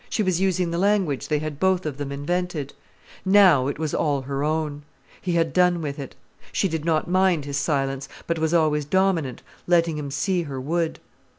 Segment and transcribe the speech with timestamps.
[0.09, 2.73] She was using the language they had both of them invented.
[3.23, 4.81] Now it was all her own.
[5.21, 6.15] He had done with it.
[6.51, 10.97] She did not mind his silence, but was always dominant, letting him see her wood.